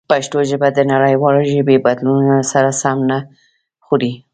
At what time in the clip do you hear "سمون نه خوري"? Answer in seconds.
2.81-4.11